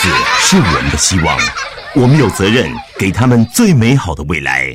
[0.00, 0.08] 子
[0.38, 1.36] 是我们的希望，
[1.94, 4.74] 我们有责任给他们最美好的未来。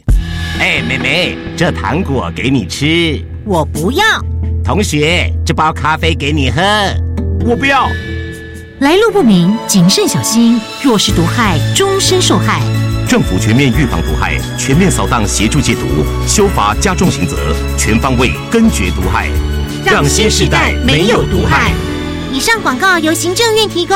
[0.59, 4.03] 哎，妹妹，这糖果给你吃，我不要。
[4.63, 6.61] 同学，这包咖啡给你喝，
[7.43, 7.89] 我不要。
[8.81, 12.62] 来路不明，谨慎小心，若是毒害，终身受害。
[13.10, 17.35] 政府全面预防毒害，全面扫荡协助戒毒，修法加重刑责，
[17.80, 19.27] 全方位根绝毒害，
[19.84, 21.71] 让新时代没有毒害。
[22.31, 23.95] 以上广告由行政院提供。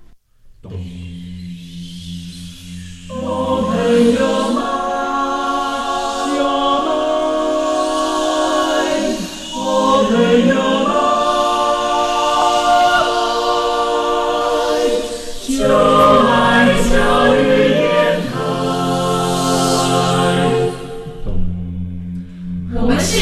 [22.73, 23.17] 我们是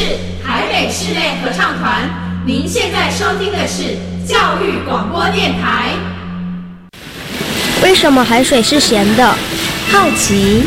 [0.46, 2.08] 台北室内合唱团，
[2.46, 5.90] 您现在收听的是教育广播电台。
[7.82, 9.26] 为什么海水是咸的？
[9.90, 10.62] 好奇。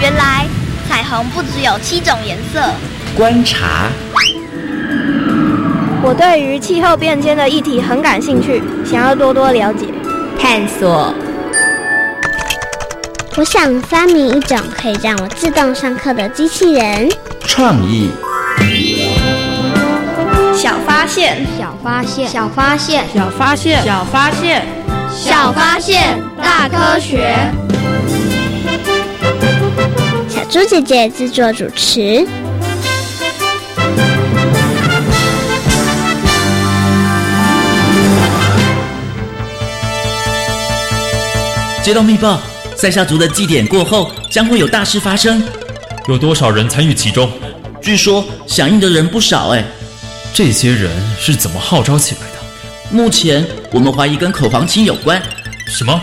[0.00, 0.44] 原来
[0.88, 2.60] 彩虹不只有七种颜色。
[3.16, 3.88] 观察。
[6.02, 9.86] 我对于气候变迁的议题很感兴趣，想要多多了解。
[10.36, 11.14] 探索。
[13.36, 17.08] 我想发明一种可以让我自动上课的机器人。
[17.40, 18.10] 创意。
[20.56, 24.64] 小发现，小发现，小发现，小发现，小发现，
[25.12, 27.36] 小发现，大科学。
[30.28, 32.24] 小猪姐姐制作主持。
[41.82, 42.40] 接到密报，
[42.84, 45.42] 塞夏族的祭典过后将会有大事发生。
[46.06, 47.30] 有多少人参与其中？
[47.80, 49.64] 据说响应的人不少哎。
[50.34, 52.36] 这些人是怎么号召起来的？
[52.90, 53.42] 目前
[53.72, 55.18] 我们怀疑跟口簧琴有关。
[55.66, 55.98] 什么？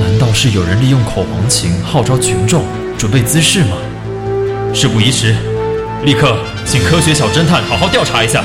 [0.00, 2.64] 难道是有人利用口簧琴号召群众，
[2.96, 3.76] 准备滋事吗？
[4.72, 5.36] 事不宜迟，
[6.02, 6.34] 立刻
[6.64, 8.42] 请科学小侦探好好调查一下。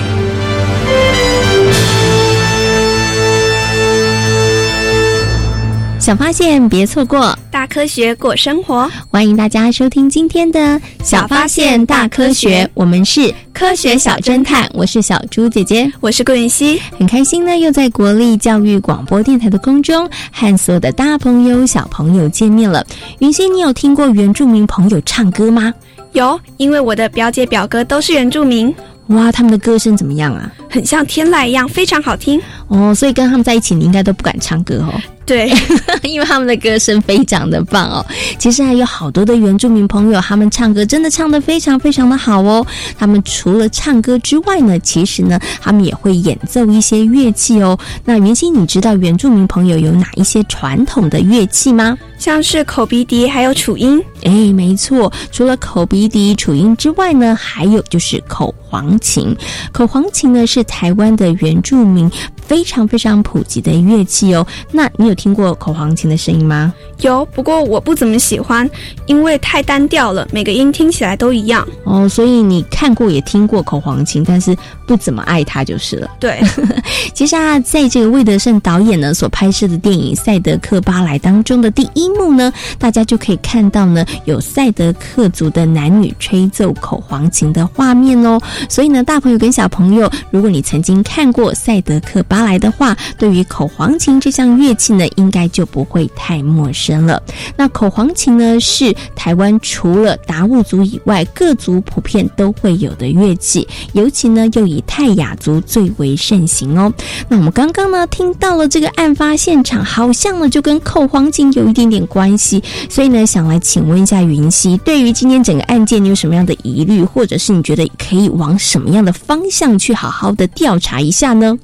[6.05, 8.87] 小发现，别错过大科学过生活。
[9.09, 10.59] 欢迎大家收听今天的
[11.03, 22.85] 《小发现大科学》，我们是科学小侦探，我是小猪姐姐，我是顾云熙，很开心呢，又在国立教育广播电台的空中和所有的大朋友、小朋友见面了。
[23.17, 25.73] 云熙，你有听过原住民朋友唱歌吗？
[26.11, 28.71] 有，因为我的表姐表哥都是原住民。
[29.07, 30.53] 哇，他们的歌声怎么样啊？
[30.69, 32.93] 很像天籁一样，非常好听哦。
[32.93, 34.93] 所以跟他们在一起，你应该都不敢唱歌哦。
[35.25, 35.51] 对，
[36.03, 38.05] 因为他们的歌声非常的棒哦。
[38.37, 42.65] 其实还有好多的原住民朋友，他们唱歌真的唱得非常非常的好哦。
[42.97, 47.77] 他们除了唱歌之外呢，其实呢，他们也会演奏一些乐器哦。
[48.03, 51.97] 那云溪，你知道原住民朋友有哪一些传统的乐器吗？
[52.19, 54.01] 像是口鼻笛，还有楚音。
[54.23, 59.35] 哎，没错，除了口鼻笛、楚音之外呢，还有就是口簧琴。
[59.71, 62.09] 口簧琴呢，是台湾的原住民
[62.47, 64.45] 非常非常普及的乐器哦。
[64.71, 66.73] 那你有听过口簧琴的声音吗？
[67.01, 68.69] 有，不过我不怎么喜欢，
[69.05, 71.67] 因为太单调了，每个音听起来都一样。
[71.83, 74.55] 哦，所以你看过也听过口簧琴，但是
[74.87, 76.09] 不怎么爱它就是了。
[76.19, 76.41] 对，
[77.13, 88.39] 其实啊，在这个魏德胜导演呢所拍摄的电影《赛德克巴莱》当中的第一幕呢，大家就可以看到呢，有赛德克族的男女吹奏口簧琴的画面哦。
[88.69, 97.23] 所以呢，大朋友跟小朋友，如果你曾经看过《赛德克巴》，巴来的话，对于口簧琴这项乐器呢，应该就不会太陌生了。
[97.55, 106.91] 那口簧琴呢，是台湾除了达悟族以外，各族普遍都会有的乐器，尤其呢，又以泰雅族最为盛行哦。
[107.29, 121.57] 那我们刚刚呢，听到了这个案发现场，好像呢，就跟口簧琴有一点点关系，所以呢，想来请问一下云溪，对于今天整个案件，你有什么样的疑虑，或者是你觉得可以往什么样的方向去好好的调查一下呢？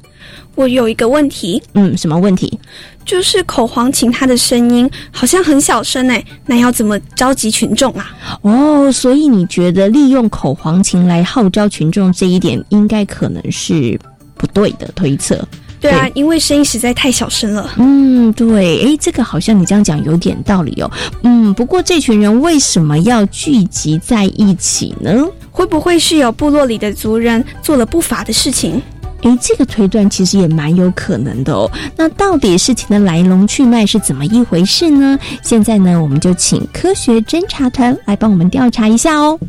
[0.56, 2.60] 我有一个问题，嗯，什么问题？
[3.04, 8.12] 就是口簧琴它的声音好像很小声哎，那要怎么召集群众啊？
[8.42, 14.00] 哦，所以你觉得利用口簧琴来号召群众这一点，应该可能是
[14.36, 15.44] 不对的推测。
[15.80, 17.74] 对啊，因为声音实在太小声了。
[17.78, 20.92] 嗯，对，诶，这个好像你这样讲有点道理哦。
[21.24, 25.26] 嗯，不过这群人为什么要聚集在一起呢？
[25.50, 28.80] 会不会是有部落里的族人做了不法的事情？
[29.24, 31.70] 诶，这个推断其实也蛮有可能的哦。
[31.96, 35.18] 那到底事情的来龙去脉是怎么一回事呢？
[35.44, 39.40] 现在呢，我们就请科学侦查团来帮我们调查一下哦。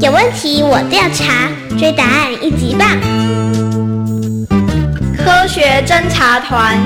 [0.00, 1.48] 有问题我调查，
[1.78, 2.88] 追答案一级棒！
[5.16, 6.78] 科学侦查团。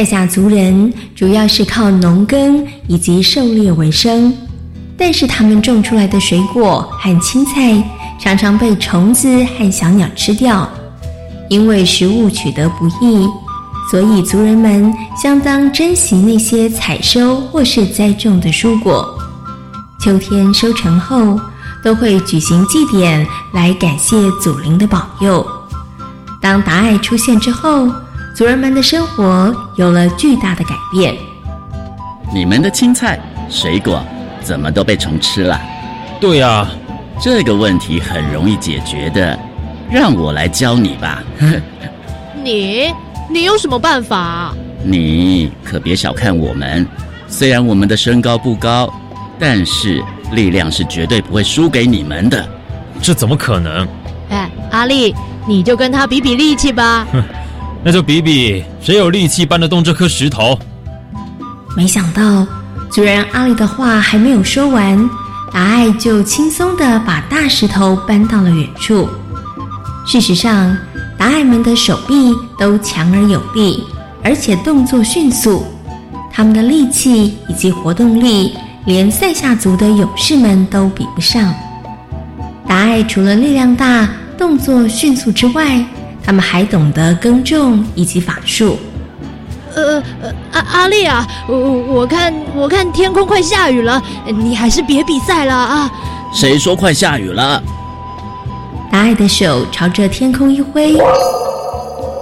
[0.00, 4.34] 在下族人主要是靠农耕以及狩猎为生，
[4.96, 7.76] 但是他们种出来的水果和青菜
[8.18, 10.66] 常常被虫子和小鸟吃掉，
[11.50, 13.28] 因为食物取得不易，
[13.90, 14.90] 所以族人们
[15.22, 19.06] 相当珍惜那些采收或是栽种的蔬果。
[20.00, 21.38] 秋天收成后，
[21.84, 25.46] 都会举行祭典来感谢祖灵的保佑。
[26.40, 27.86] 当达爱出现之后。
[28.40, 31.14] 族人们的生活有了巨大的改变。
[32.32, 33.20] 你们的青菜、
[33.50, 34.02] 水果
[34.40, 35.60] 怎么都被虫吃了？
[36.18, 36.66] 对呀，
[37.20, 39.38] 这个问题很容易解决的，
[39.90, 41.22] 让我来教你吧。
[42.42, 42.90] 你，
[43.28, 44.54] 你有什么办法？
[44.82, 46.88] 你可别小看我们，
[47.28, 48.90] 虽然我们的身高不高，
[49.38, 50.02] 但是
[50.32, 52.48] 力量是绝对不会输给你们的。
[53.02, 53.86] 这怎么可能？
[54.30, 55.14] 哎，阿丽，
[55.46, 57.06] 你就跟他比比力气吧。
[57.82, 60.58] 那就比比谁有力气搬得动这颗石头。
[61.76, 62.46] 没想到，
[62.90, 65.08] 族人阿里的话还没有说完，
[65.52, 69.08] 达爱就轻松的把大石头搬到了远处。
[70.06, 70.76] 事实上，
[71.16, 73.84] 达爱们的手臂都强而有力，
[74.22, 75.64] 而且动作迅速，
[76.32, 78.52] 他们的力气以及活动力，
[78.84, 81.54] 连塞夏族的勇士们都比不上。
[82.66, 85.84] 达爱除了力量大、动作迅速之外，
[86.30, 88.78] 他们还懂得耕种以及法术。
[89.74, 95.90] 呃呃，阿阿丽啊，我我看我看天空快下雨了，你还是别比赛了啊！
[96.32, 97.60] 谁说快下雨了？
[98.92, 100.96] 达爱的手朝着天空一挥，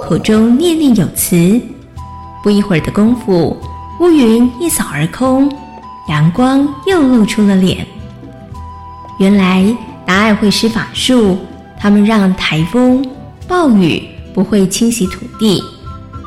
[0.02, 1.60] 口中念念有词。
[2.42, 3.54] 不一会儿的功夫，
[4.00, 5.54] 乌云一扫而空，
[6.08, 7.86] 阳光又露出了脸。
[9.18, 9.62] 原来
[10.06, 11.36] 达爱会施法术，
[11.78, 13.04] 他们让台风。
[13.48, 15.64] 暴雨不会侵袭土地，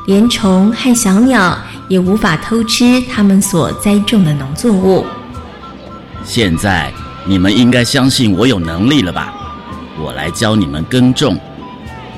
[0.08, 1.56] 连虫和小鸟
[1.88, 5.06] 也无法偷吃他们所栽种的农作物。
[6.24, 6.92] 现在
[7.24, 9.32] 你们应该相信我有能力了吧？
[10.02, 11.38] 我来教你们耕种，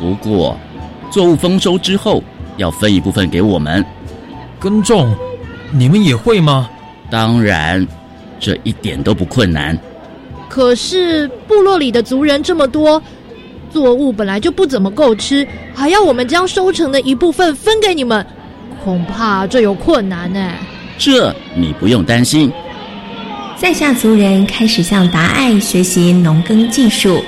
[0.01, 0.59] 不过
[1.11, 2.25] 作物丰收之后
[2.57, 3.85] 要分一部分给我们。
[4.59, 5.15] 耕种，
[5.71, 6.67] 你们也会吗？
[7.11, 7.87] 当然，
[8.41, 9.79] 这一点都不困难。
[10.49, 13.03] 可是部落里的族人这么多。
[13.75, 18.25] 作物本来就不怎么够吃，还要我们将收成的一部分分给你们，
[18.85, 20.53] 恐怕这有困难呢。
[20.97, 22.53] 这你不用担心。
[23.57, 27.21] 在下族人开始向达爱学习农耕技术，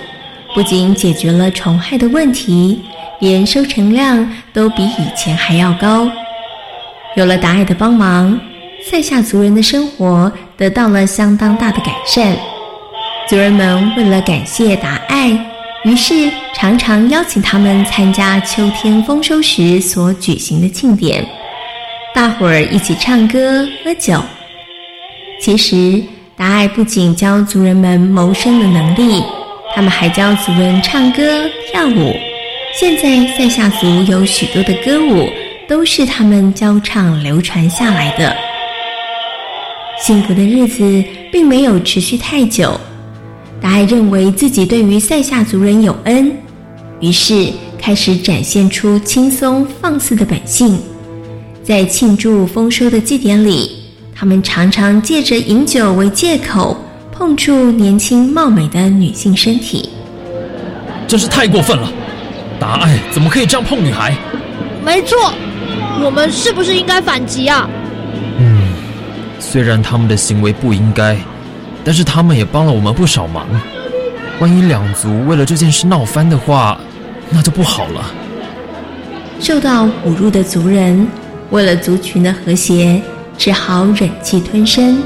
[0.54, 2.80] 不仅解决了虫害的问题，
[3.18, 6.08] 连收成量都比以前还要高。
[7.16, 8.38] 有了达爱的帮忙，
[8.88, 12.36] 塞夏族人的生活得到了相当大的改善。
[13.28, 15.55] 族人们为了感谢达爱。
[15.86, 21.24] 于是，常常邀请他们参加秋天丰收时所举行的庆典，
[22.12, 24.20] 大伙儿一起唱歌喝酒。
[25.40, 26.02] 其实，
[26.36, 29.22] 达爱不仅教族人们谋生的能力，
[29.76, 32.12] 他们还教族人唱歌跳舞。
[32.74, 35.30] 现在，塞夏族有许多的歌舞
[35.68, 38.36] 都是他们教唱流传下来的。
[40.00, 42.76] 幸福的日子并没有持续太久。
[43.66, 46.30] 达爱认为自己对于塞夏族人有恩，
[47.00, 50.78] 于是开始展现出轻松放肆的本性。
[51.64, 53.82] 在庆祝丰收的祭典里，
[54.14, 56.76] 他们常常借着饮酒为借口，
[57.10, 59.88] 碰触年轻貌美的女性身体。
[61.08, 61.92] 真是太过分了！
[62.60, 64.16] 达爱怎么可以这样碰女孩？
[64.84, 65.34] 没错，
[66.04, 67.68] 我们是不是应该反击啊？
[68.38, 68.68] 嗯，
[69.40, 71.18] 虽然他们的行为不应该，
[71.86, 73.46] 但是他们也帮了我们不少忙。
[74.40, 76.80] 万一两族为了这件事闹翻的话，
[77.30, 78.12] 那就不好了。
[79.38, 81.06] 受到侮辱的族人，
[81.50, 83.00] 为了族群的和谐，
[83.38, 85.00] 只好忍气吞声。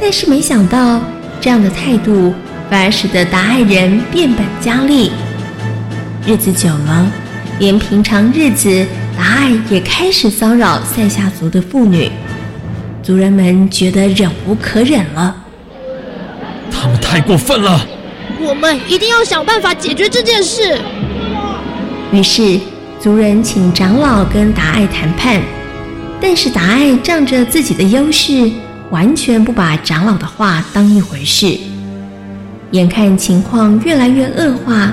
[0.00, 1.00] 但是没想到，
[1.40, 2.34] 这样的态度
[2.68, 5.12] 反而使得达爱人变本加厉。
[6.26, 7.06] 日子久了，
[7.60, 8.84] 连平常日子，
[9.16, 12.10] 达爱也开始骚扰塞夏族的妇女。
[13.04, 15.36] 族人们觉得忍无可忍了。
[17.12, 17.86] 太过分了！
[18.40, 20.80] 我们一定要想办法解决这件事。
[22.10, 22.58] 于是，
[22.98, 25.42] 族人请长老跟达爱谈判，
[26.22, 28.50] 但是达爱仗着自己的优势，
[28.88, 31.54] 完全不把长老的话当一回事。
[32.70, 34.90] 眼看情况越来越恶化，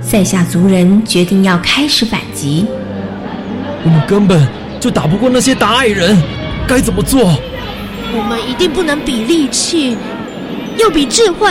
[0.00, 2.64] 塞下族人决定要开始反击。
[3.84, 4.48] 我们根本
[4.80, 6.16] 就打不过那些达爱人，
[6.66, 7.38] 该怎么做？
[8.16, 9.98] 我们一定不能比力气，
[10.80, 11.48] 要比智慧。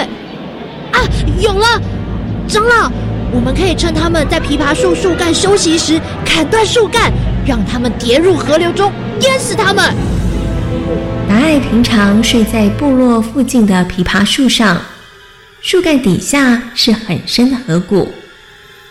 [0.91, 1.00] 啊，
[1.39, 1.65] 有了，
[2.48, 2.91] 长老，
[3.31, 7.12] 我们可以趁他们在枇杷树树干休息时砍断树干，
[7.45, 9.93] 让他们跌入河流中，淹死他们。
[11.27, 14.81] 达爱平常睡在部落附近的枇杷树上，
[15.62, 18.09] 树干底下是很深的河谷。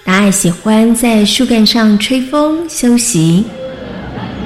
[0.05, 3.45] 达爱喜欢在树干上吹风休息。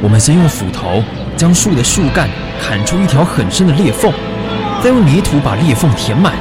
[0.02, 1.04] 我们先用斧头
[1.36, 2.28] 将树的树干
[2.60, 4.12] 砍出一条很深的裂缝，
[4.82, 6.32] 再用泥土把裂缝填满。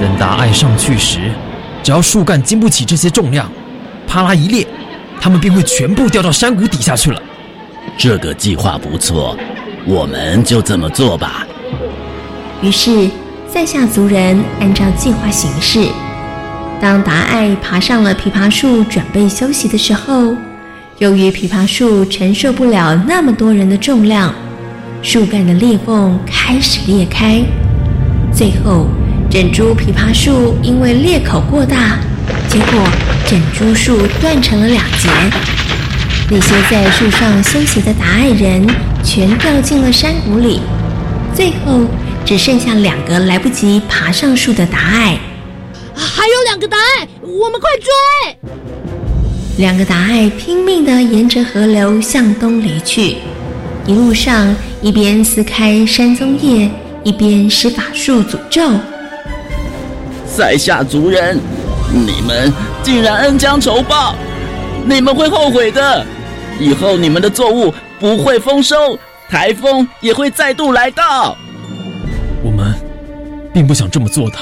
[0.00, 1.30] 等达爱上去时，
[1.82, 3.50] 只要树干经不起这些重量，
[4.06, 4.66] 啪啦一裂，
[5.20, 7.22] 他们便会全部掉到山谷底下去了。
[7.96, 9.36] 这个计划不错，
[9.86, 11.46] 我们就这么做吧。
[12.62, 13.08] 于是，
[13.48, 15.88] 塞夏族人按照计划行事。
[16.80, 20.36] 当达爱爬上了枇杷树准备休息的时候，
[20.98, 24.32] 由于枇杷树承受不了那么多人的重量，
[25.02, 27.42] 树干的裂缝开始裂开，
[28.38, 28.86] 最后。
[29.30, 31.98] 整株枇杷树因为裂口过大，
[32.48, 32.88] 结果
[33.26, 35.10] 整株树断成了两截。
[36.30, 38.66] 那些在树上休息的达爱人
[39.04, 40.62] 全掉进了山谷里，
[41.34, 41.82] 最后
[42.24, 45.18] 只剩下两个来不及爬上树的达爱。
[45.94, 48.38] 还有两个达爱，我们快追！
[49.58, 53.16] 两个达爱拼命地沿着河流向东离去，
[53.84, 56.70] 一路上一边撕开山棕叶，
[57.08, 58.60] 一边施法术诅咒。
[60.26, 61.40] 塞下族人，
[61.90, 64.14] 你们竟然恩将仇报，
[64.84, 66.04] 你们会后悔的。
[66.60, 71.34] 以后你们的作物不会丰收，台风也会再度来到。
[72.44, 72.74] 我们
[73.54, 74.36] 并不想这么做的，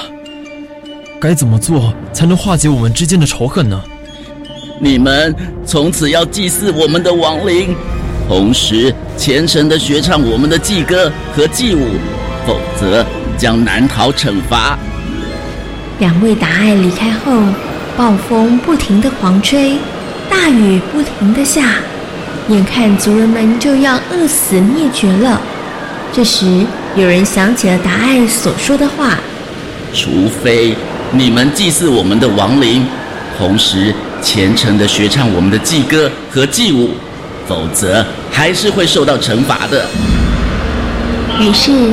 [1.21, 3.81] 该怎么做才能化解我们之间的仇恨呢？
[4.81, 5.33] 你们
[5.65, 7.73] 从此要祭祀我们的亡灵，
[8.27, 11.91] 同时虔诚的学唱我们的祭歌和祭舞，
[12.47, 13.05] 否则
[13.37, 14.79] 将难逃惩罚。
[15.99, 17.43] 两位达爱离开后，
[17.97, 19.77] 暴风不停的狂吹，
[20.29, 21.79] 大雨不停的下，
[22.47, 25.41] 眼看族人们就要饿死灭绝了。
[26.13, 26.45] 这时，
[26.95, 29.19] 有人想起了达爱所说的话
[29.93, 30.73] ：“除非
[31.11, 32.85] 你们祭祀我们的亡灵，
[33.37, 36.91] 同时虔诚的学唱我们的祭歌和祭舞，
[37.45, 39.85] 否则还是会受到惩罚的。”
[41.41, 41.91] 于是。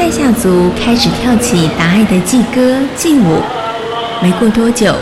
[0.00, 3.36] 塞夏族开始跳起达爱的祭歌祭舞，
[4.22, 4.94] 没过多久，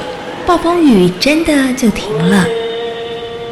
[0.44, 2.44] 暴风雨真的就停了。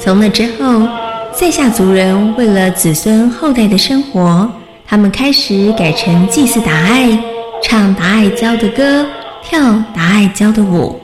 [0.01, 0.89] 从那之后，
[1.33, 4.51] 塞夏族人为了子孙后代的生活，
[4.89, 7.17] 他们开始改成祭祀达爱，
[7.63, 9.07] 唱达爱教的歌，
[9.45, 9.61] 跳
[9.95, 11.01] 达爱教的舞，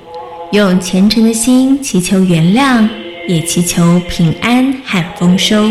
[0.51, 2.89] 用虔诚的心祈求原谅，
[3.29, 5.71] 也祈求平安和丰收。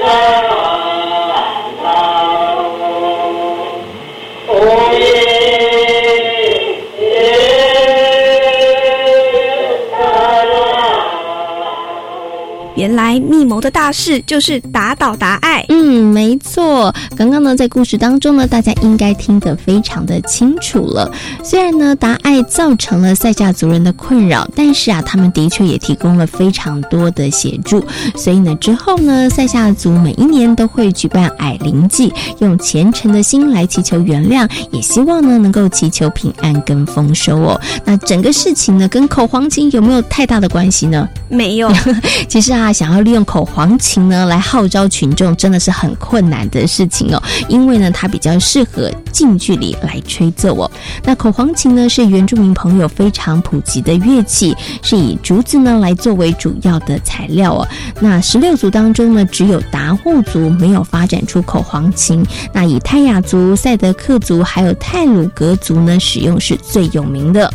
[0.00, 0.55] 原
[13.16, 15.64] 来密谋的大事就是打倒达爱。
[15.68, 16.94] 嗯，没错。
[17.16, 21.10] 刚刚呢，在故事当中呢，大家应该听得非常的清楚了。
[21.42, 27.84] 虽然呢，达爱造成了塞夏族人的困扰，但是啊，他们的确也提供了非常多的协助。
[28.14, 37.60] 所以呢，之后呢，塞夏族每一年都会举办矮灵祭，用虔诚的心来祈求原谅，也希望呢能够祈求平安跟丰收哦。
[37.84, 41.08] 那整个事情呢，跟口黄金有没有太大的关系呢？
[41.28, 41.72] 没有。
[42.28, 47.22] 其实啊，想要利用口黄琴呢来号召群众，真的是很困难的事情哦。
[47.48, 50.68] 因为呢，它比较适合近距离来吹奏哦。
[51.04, 57.68] 那口黄琴呢，是原住民朋友非常普及的乐器，是以竹子呢来作为主要的材料哦。
[58.00, 62.26] 那十六族当中呢，只有达户族没有发展出口黄琴。
[62.52, 67.48] 那以泰雅族、赛德克族还有泰鲁格族呢，使用是最有名的。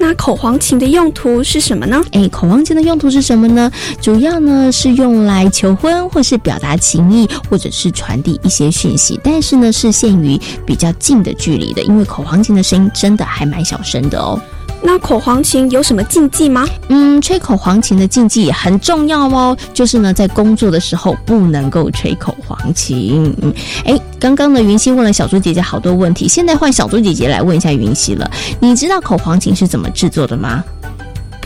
[0.00, 2.00] 那口黄琴的用途是什么呢？
[2.12, 3.70] 哎，口黄琴的用途是什么呢？
[4.00, 9.20] 主要呢是用来求婚，或是表达情意，或者是传递一些讯息。
[9.22, 14.40] 但是呢，是限于比较近的距离的，因为口黄琴的声音真的还蛮小声的哦。
[14.80, 16.66] 那口黄琴有什么禁忌吗？
[16.88, 23.34] 嗯，吹口黄琴的禁忌很重要哦，就是呢，在工作的时候不能够吹口黄琴。
[23.42, 23.52] 嗯，
[23.84, 28.30] 哎，刚刚呢，云溪问了小猪姐姐好多问题，现在换小猪姐姐来问一下云溪了。
[28.60, 30.64] 你知道口黄琴是怎么制作的吗？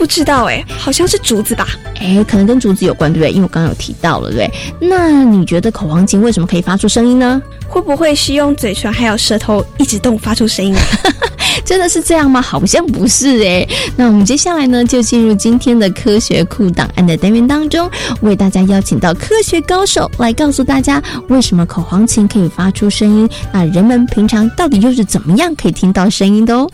[0.03, 1.65] 不知道哎，好像是竹子吧？
[1.95, 3.31] 哎，可能跟竹子有关，对不对？
[3.31, 4.89] 因为我刚刚有提到了，对不对？
[4.89, 7.41] 那你觉得口黄琴为什么可以发出声音呢？
[7.69, 10.75] 会不会是用嘴唇还有舌头一直动发出声音？
[11.63, 12.41] 真的是这样吗？
[12.41, 13.65] 好像不是哎。
[13.95, 23.29] 那我们接下来呢，就进入今天的科学库档案的单元当中，为大家邀请到科学高手来告诉大家，为什么口黄琴可以发出声音？
[23.53, 26.69] 那人们平常到底又是怎么样可以听到声音的哦？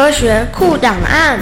[0.00, 1.38] 科学库档案。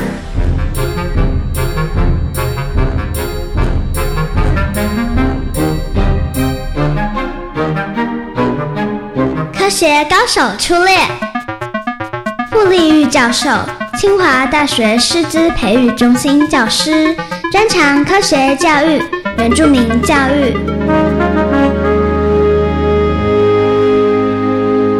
[9.57, 10.99] 科学高手出列，
[12.51, 13.49] 傅立玉教授，
[13.97, 17.15] 清华大学师资培育中心教师，
[17.53, 19.01] 专长科学教育、
[19.37, 21.18] 原住民教育。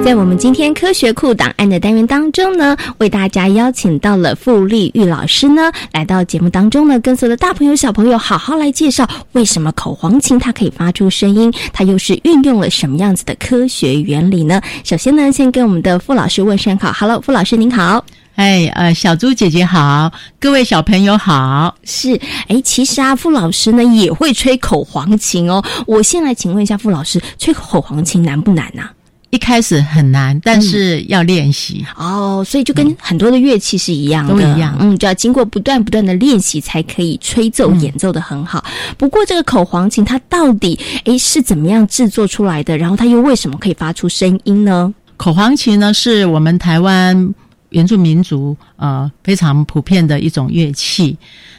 [0.09, 14.63] 在我们今天科学库档案的单元当中呢，为大家邀请到了傅立玉老师呢，来到节目当中呢，跟所有的大朋友小朋友好好来介绍为什么口黄琴它可以发出声音，它又是运用了什么样子的科学原理呢？
[14.83, 18.03] 首先呢，先跟我们的傅老师问声好，Hello，傅老师您好。
[18.37, 21.77] 哎，呃，小猪姐姐好，各位小朋友好。
[21.85, 25.63] 是，哎，其实啊，傅老师呢也会吹口黄琴哦。
[25.87, 28.89] 我先来请问一下傅老师，吹口黄琴难不难呐？
[29.31, 38.65] 一开始很难，但是要练习哦，所以就跟很多的乐器是一样的，都一样，嗯，就要经过不断不断的练习，才可以吹奏演奏的很好。
[38.97, 42.79] 不过这个口簧琴它到底诶是怎么样制作出来的？
[42.79, 44.95] 然后它又为什么可以发出声音呢？
[45.19, 47.35] 口簧琴呢是我们台湾
[47.69, 51.19] 原住民族呃非常普遍的一种乐器。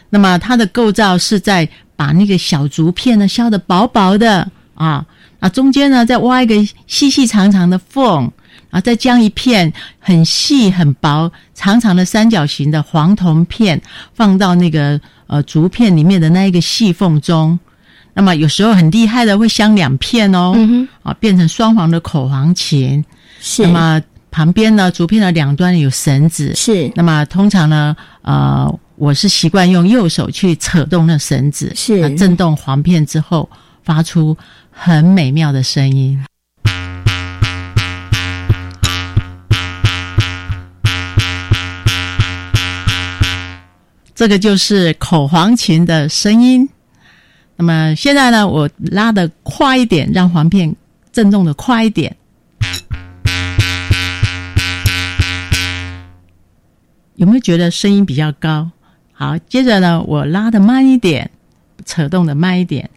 [0.10, 5.06] 那么它的构造是在把那个小竹片呢削的薄薄的啊。
[5.40, 6.54] 啊，中间呢再挖一个
[6.86, 8.24] 细细长长的缝，
[8.70, 13.82] 然后再将一片很细很薄、长长的三角形的黄铜片
[14.14, 17.58] 放到那个呃竹片里面的那一个细缝中。
[18.14, 20.54] 那么有时候很厉害的会镶两片哦，
[21.04, 23.04] 啊，变成双簧的口簧琴。
[23.40, 23.64] 是。
[23.64, 26.54] 那么旁边呢，竹片的两端有绳子。
[26.54, 26.92] 是。
[26.96, 33.50] 那么通常呢，呃，我是习惯用右手去扯动那绳子，是震动簧片之后
[33.84, 34.36] 发出。
[34.82, 36.24] 很美妙的声音，
[44.16, 46.70] 这个就是口簧琴的声音。
[47.58, 50.74] 那么现在呢，我拉的快一点，让簧片
[51.12, 52.16] 震动的快一点，
[57.16, 58.72] 有没有觉得声音比较高？
[59.12, 61.30] 好，接着呢，我拉的慢一点，
[61.86, 62.90] 扯动的慢一点。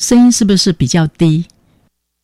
[0.00, 1.44] 声音是不是比较低？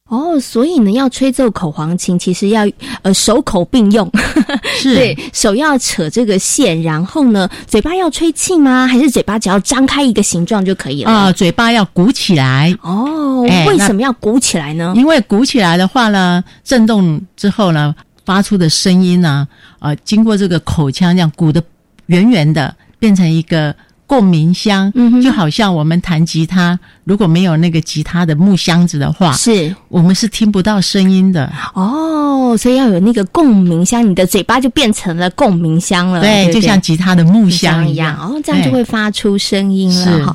[0.08, 2.66] 哦，所以呢，要吹奏口簧琴，其实要
[3.02, 4.10] 呃手口并用，
[4.78, 8.86] 是对手要扯这个线，然后呢，嘴巴要吹气吗？
[8.86, 11.10] 还是嘴巴只要张开一个形状就可以了？
[11.10, 12.72] 啊，嘴巴要鼓起来。
[12.82, 14.94] 哦，为什么要鼓起来呢？
[14.96, 19.46] 因为鼓起来的话呢，震动之后呢，发出的声音呢，
[19.80, 21.60] 呃，经过这个口腔这样鼓的
[22.06, 23.74] 圆圆的，变成一个
[24.06, 24.92] 共鸣箱，
[25.22, 29.74] 就好像我们弹吉他，如果没有那个吉他的木箱子的话，是。
[29.88, 31.52] 我们是听不到声音的。
[31.74, 40.34] 哦，所以要有那个共鸣箱，你的嘴巴就变成了共鸣箱了，对，就像吉他的木箱一样，哦，这样就会发出声音了。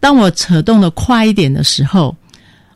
[0.00, 2.16] 当我扯动的快一点的时候，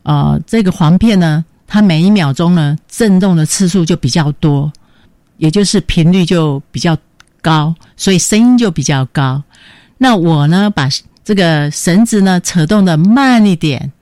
[0.03, 4.71] 呃，这个簧片呢，它每一秒钟呢震动的次数就比较多，
[5.39, 6.97] 也就是频率就比较
[7.45, 9.43] 高，所以声音就比较高。
[9.99, 10.89] 那我呢，把
[11.23, 13.93] 这个绳子呢扯动的慢一点，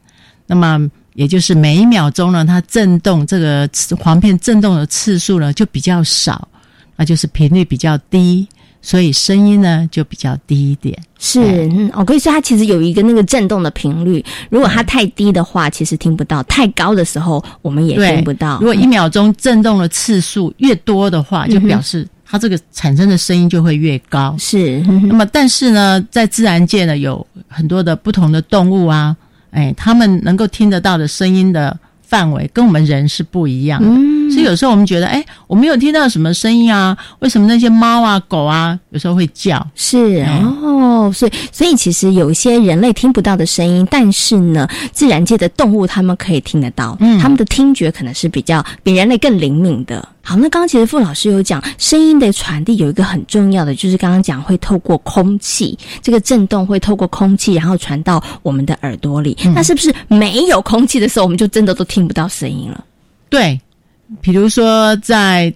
[0.46, 6.46] 那么也就是每一秒钟呢，它震动这个簧片震动的次数呢就比较少，
[6.94, 8.46] 那就是频率比较低。
[8.84, 18.58] 所以声音呢就比较低一点，是，嗯，我可以说它其实有一个那个震动的频率，如果它太低的话，其实听不到；太高的时候，我们也听不到。
[18.58, 24.34] 如果一秒钟震动的次数越多的话，就表示它这个产生的声音就会越高。
[24.38, 29.14] 是， 那么但是呢，在自然界呢，有很多的不同的动物啊，
[29.50, 31.78] 哎，他们能够听得到的声音的。
[32.12, 33.88] 范围跟我们人是不一样的，
[34.32, 36.96] 所以有时候我们觉得，哎，我没有听到什么声音啊？
[37.20, 39.64] 为什么那些猫啊、狗啊有时候会叫？
[39.74, 40.24] 是
[40.62, 50.08] 哦，所以所以其实有一些人类听不到的声音，但是呢，自然界的动物他们可以听得到，嗯，他们的听觉可能是比较比人类更灵敏的。
[50.24, 59.36] 好，那刚刚其实傅老师有讲，声音的传递有一个很重要的，就是刚刚讲会透过空气，这个震动会透过空气，然后传到我们的耳朵里。
[59.52, 62.84] 那是不是没有空气的时候，我们就真的都听不到声音了？
[63.28, 63.60] 对，
[64.20, 65.52] 比如说在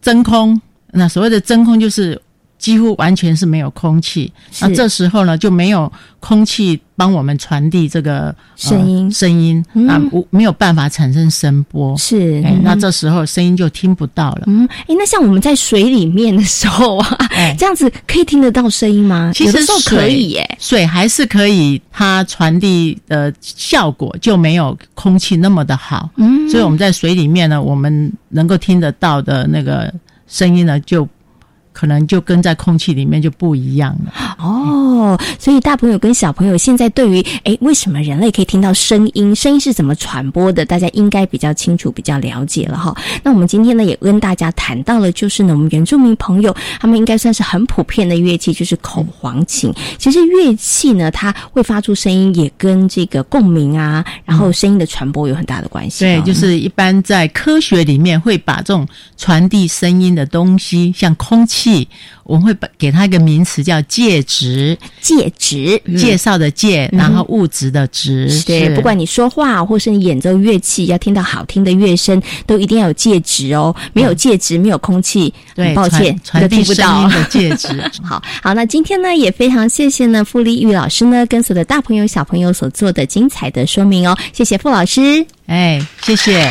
[0.00, 0.60] 真空，
[0.90, 2.20] 那所谓的真空就是
[2.62, 6.80] 几乎完全是没有空气，那这时候呢就没有空气。
[6.94, 14.42] 帮我们传递这个声音，声音啊，无没有办法产生声波，是，那这时候声音就听不到了。
[14.46, 17.18] 嗯，哎，那像我们在水里面的时候啊，
[17.58, 19.32] 这样子可以听得到声音吗？
[19.34, 26.08] 其实可以耶，水还是可以，它传递的效果就没有空气那么的好。
[26.18, 29.92] 嗯，所以我们在水里面呢，我们能够听得到的那个
[30.28, 31.08] 声音呢，就。
[31.72, 42.94] 可能就跟在空气里面就不一样了哦，所以大朋友跟小朋友现在对于诶为什么人类可以听到声音，声音是怎么传播的，大家应该比较清楚、比较了解了哈。
[43.22, 49.72] 那我们今天呢也跟大家谈到了，就是呢我们原住民朋友他们应该算是很普遍的乐器，就是口簧琴。
[49.98, 56.04] 其实乐器呢它会发出声音，也跟这个共鸣啊，然后声音的传播有很大的关系。
[56.04, 61.61] 对，就是一般在科学里面会把这种传递声音的东西，像空气。
[61.62, 61.86] 气，
[62.24, 68.28] 我们会把给它一个名词叫介质，介质介绍的介，然后物质的质。
[68.44, 73.74] 对，不管你说话或是你演奏乐器，要听到好听的乐声，都一定要有介质哦。
[73.92, 77.68] 没有介质，没有空气，对，抱歉，传递声音的介质。
[78.02, 84.18] 好好，那今天呢，也非常谢谢呢，傅立玉老师呢，跟所有的大朋友小朋友所做的精彩的说明哦。
[84.32, 86.50] 谢谢傅老师，哎，谢谢。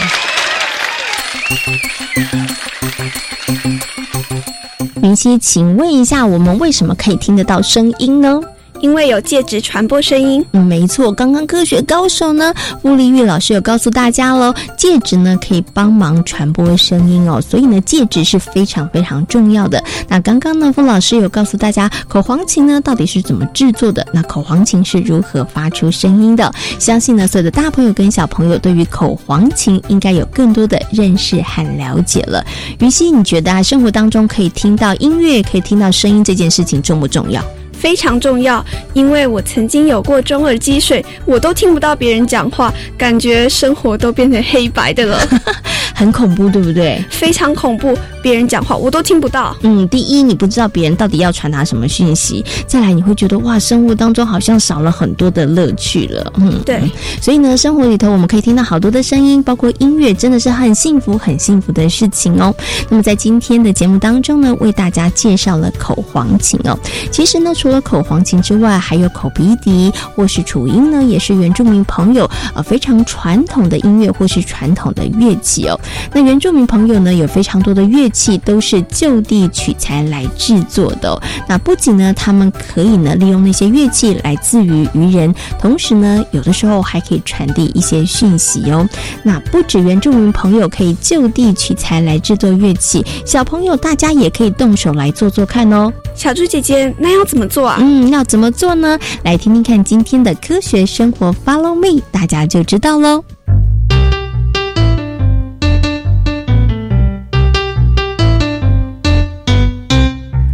[5.01, 8.39] 云溪，请问一下，我们为什么可以听得到声音呢？
[8.81, 11.11] 因为有介质传播声音，嗯，没错。
[11.11, 19.81] 刚刚科学高手呢，傅立玉老师有告诉大家喽，介质呢可以帮忙传播声音哦，所以呢，介质是非常非常重要的。
[20.07, 24.05] 那刚刚呢，傅老师有告诉大家，口簧琴呢到底是怎么制作的？
[24.11, 26.51] 那口簧琴是如何发出声音的？
[26.79, 32.43] 相信呢，所有的大朋友跟小朋友对于口簧琴应该有更多的认识和了解了。
[32.79, 37.43] 云溪，你觉得啊，生活当中可以听到音乐，可以听到声音这件事情重不重要？
[37.81, 38.63] 非常重要，
[38.93, 45.17] 因为我曾经有过中耳积水，我都听不到别人讲话，感觉生活都变成黑白的了，
[45.95, 47.03] 很恐怖，对不对？
[47.09, 49.57] 非常恐怖，别人讲话我都听不到。
[49.63, 56.31] 嗯，第一，你不知道别人到底要传达什么讯息；再来，你会觉得哇，生活当中好像少了很多的乐趣了。
[56.37, 56.79] 嗯，对。
[57.19, 62.53] 所以呢，生活里头我们可以听到好多的声音，包括音乐，真的是很幸福、很幸福的事情哦。
[62.89, 66.77] 那么在今天的节目当中呢，为大家介绍了口簧琴哦。
[67.09, 75.79] 其实呢，除除了口簧琴之外，还有口鼻笛或是楚音呢，也是原住民朋友呃非常传统的音乐或是传统的乐器哦。
[76.13, 81.19] 那原住民朋友呢，有非常多的乐器都是就地取材来制作的。
[81.47, 88.87] 那不仅呢，他们可以呢利用那些乐器来自娱于人，同时呢，有的时候还可以传递一些讯息哦。
[89.23, 95.91] 那不止原住民朋友可以就地取材来制作乐器，小朋友大家也可以动手来做做看哦。
[96.13, 97.60] 小猪姐姐，那要怎么做？
[97.77, 98.97] 嗯，要怎么做呢？
[99.23, 103.23] 来听听看今天的科学生活，Follow me，大家就知道喽。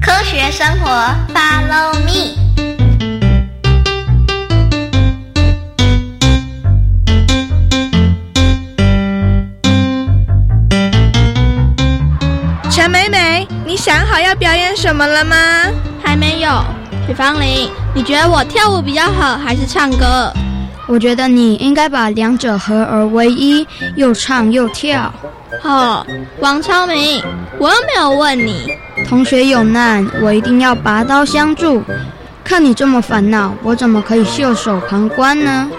[0.01, 0.37] 科学。
[0.49, 0.89] 生活
[1.35, 2.33] ，Follow me。
[12.71, 15.35] 陈美美，你想好要表演什么了吗？
[16.01, 16.76] 还没有。
[17.07, 20.29] 许芳玲，你觉得我跳舞比较好，还是唱歌？
[20.87, 23.65] 我觉得你应该把两者合而为一，
[23.95, 25.09] 又唱又跳。
[25.63, 26.05] 哦，
[26.41, 27.23] 王超明，
[27.57, 28.73] 我又没有问你。
[29.07, 31.81] 同学有难，我一定要拔刀相助。
[32.43, 35.69] 看你这么烦恼，我怎么可以袖手旁观呢？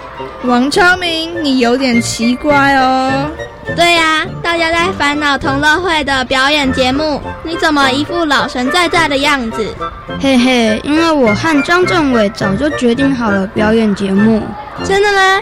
[0.45, 3.29] 王超明，你有点奇怪哦。
[3.75, 9.75] 对呀，大家在烦恼同乐会的表演节目，你怎么一副老神在在的样子？
[10.21, 14.43] 嘿嘿，因为我和张政委早就决定好了表演节目。
[14.85, 15.41] 真的吗？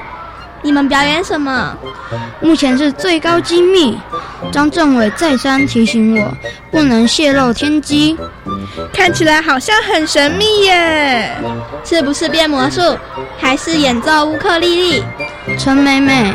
[0.63, 1.77] 你们表演什么？
[2.41, 3.97] 目前是最高机密，
[4.53, 6.33] 张政委再三提醒我
[6.71, 8.17] 不能泄露天机。
[8.93, 11.37] 看起来好像很神秘耶，
[11.85, 12.81] 是不是变魔术，
[13.39, 15.03] 还是演奏乌克丽丽？
[15.59, 16.35] 陈美美，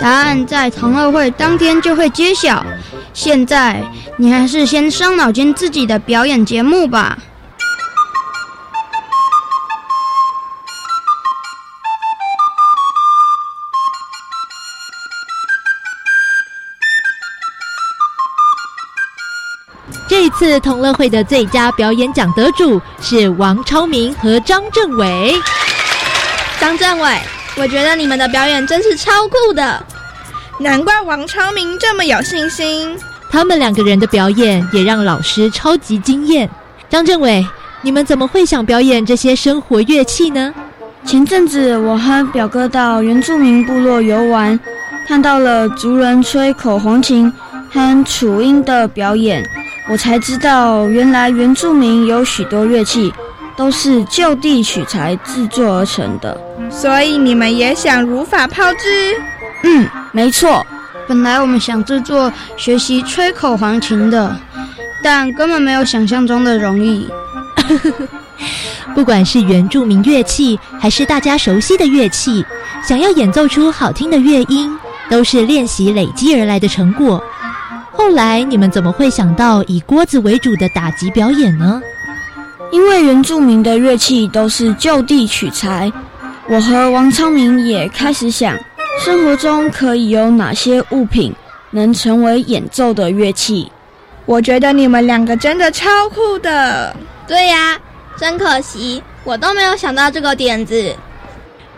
[0.00, 2.64] 答案在同乐会当天就会揭晓。
[3.12, 3.82] 现在
[4.16, 7.18] 你还是先伤脑筋自己的表演节目吧。
[20.38, 25.34] 次同乐会的最佳表演奖得主是王超明和张政伟。
[26.60, 27.18] 张政伟，
[27.56, 29.84] 我觉得你们的表演真是超酷的，
[30.58, 32.96] 难怪王超明这么有信心。
[33.30, 36.48] 他们两个人的表演也让老师超级惊艳。
[36.88, 37.46] 张政伟，
[37.82, 40.54] 你们怎么会想表演这些生活乐器呢？
[41.04, 44.58] 前阵子我和表哥到原住民部落游玩，
[45.06, 47.32] 看到了族人吹口红琴
[47.70, 49.42] 和楚音的表演。
[49.88, 53.12] 我才知道，原来原住民有许多乐器
[53.56, 56.36] 都是就地取材制作而成的。
[56.70, 59.16] 所以你们也想如法炮制？
[59.62, 60.66] 嗯，没错。
[61.08, 64.36] 本来我们想制作学习吹口簧琴的，
[65.04, 67.08] 但根本没有想象中的容易。
[68.92, 72.44] 不管是原住民乐器，还是大家熟悉的乐器，
[72.82, 74.76] 想要演奏出好听的乐音，
[75.08, 77.22] 都是练习累积而来的成果。
[78.06, 81.82] 后来你们怎么会想到以锅子为主的打击表演呢？
[82.70, 85.92] 因为原住民的乐器都是就地取材，
[86.48, 88.56] 我和王昌明也开始想，
[89.04, 91.34] 生活中可以有哪些物品
[91.72, 93.68] 能成为演奏的乐器？
[94.24, 96.94] 我觉得你们两个真的超酷的。
[97.26, 97.76] 对呀，
[98.16, 100.94] 真可惜，我都没有想到这个点子。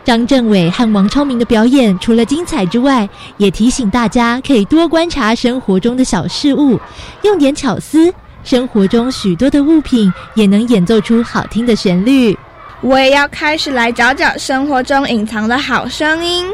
[0.08, 6.80] 张政伟和王超明的表演除了精彩之外，也提醒大家可以多观察生活中的小事物，
[7.24, 8.10] 用点巧思，
[8.42, 12.34] 生活中许多的物品也能演奏出好听的旋律。
[12.80, 16.46] 我也要开始来找找生活中隐藏的好声音。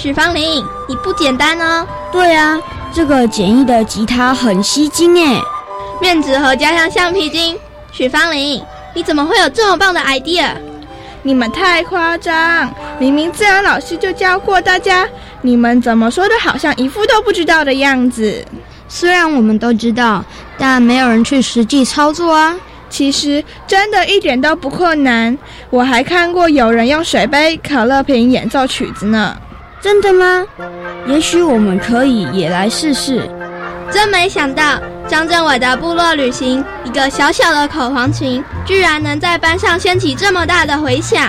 [0.00, 1.84] 许芳玲，你不简单哦！
[2.12, 2.56] 对啊，
[2.94, 5.42] 这个简易的吉他很吸睛诶，
[6.00, 7.58] 面纸盒加上橡皮筋。
[7.90, 8.62] 许芳玲，
[8.94, 10.50] 你怎么会有这么棒的 idea？
[11.22, 12.72] 你们太夸张！
[13.00, 15.04] 明明自然老师就教过大家，
[15.42, 18.46] 你们怎么说的好像一副都不知道的样子？
[18.88, 20.24] 虽然我们都知道，
[20.56, 22.54] 但没有人去实际操作啊。
[22.88, 25.36] 其实真的一点都不困难，
[25.70, 29.36] 我还看过有人用水杯、可乐瓶演奏曲子呢。
[29.80, 30.44] 真的吗？
[31.06, 33.28] 也许我们可以也来试试。
[33.90, 41.28] 真没想到，张政伟的部落旅行，一个小小的口簧琴，居然能在班上掀起这么大的回响。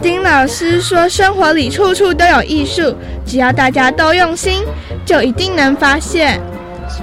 [0.00, 2.94] 丁老师说，生活里处处都有艺术，
[3.26, 4.62] 只要大家都用心，
[5.04, 6.40] 就一定能发现。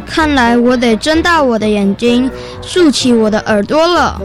[0.05, 2.31] 看来我得睁大我的眼睛，
[2.61, 4.21] 竖起我的耳朵了。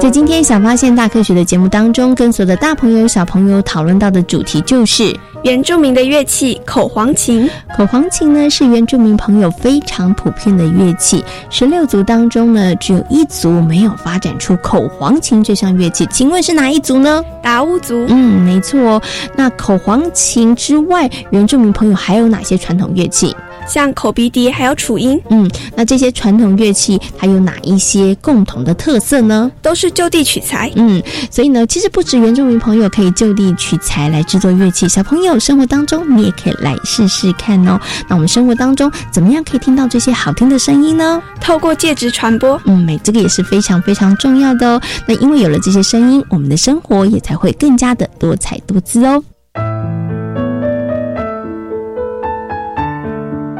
[0.00, 7.46] 在今天《小发现大科学》的节目当中，跟所有的大朋友、小朋友讨论到的主题就是原住民的乐器——口簧琴。
[7.76, 11.22] 口簧琴呢，是原住民朋友非常普遍的乐器。
[11.50, 16.06] 十六族当中呢，只有一族没有发展出口簧琴这项乐器。
[16.10, 17.22] 请问是哪一族呢？
[17.42, 18.06] 达悟族。
[18.08, 19.02] 嗯，没错。
[19.36, 23.36] 那口簧琴之外，原住民朋友还有哪些传统乐器？
[23.70, 25.18] 像口鼻笛还有楚音。
[25.30, 29.50] 嗯，那这些传统乐器它有哪一些共同的特色呢？
[29.62, 30.70] 都是就地取材。
[30.74, 37.80] 嗯，所以呢，其实不止原住民朋友可以就地取材来制作乐器，小朋友生活当中你也可以来试试看哦。
[38.08, 41.22] 那我们生活当中怎么样可以听到这些好听的声音呢？
[41.40, 42.60] 透过介质传播。
[42.64, 44.82] 嗯，美这个也是非常非常重要的哦。
[45.06, 49.22] 那因为有了这些声音，我们的生活也才会更加的多彩多姿哦。